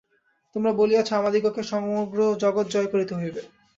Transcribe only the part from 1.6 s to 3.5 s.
সমগ্র জগৎ জয় করিতে হইবে।